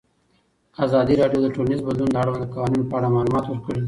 [0.85, 3.79] ازادي راډیو د ټولنیز بدلون د اړونده قوانینو په اړه معلومات ورکړي.